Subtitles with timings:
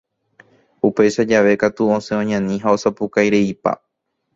[0.89, 3.71] Upéicha jave katu osẽ oñani ha osapukaireipa.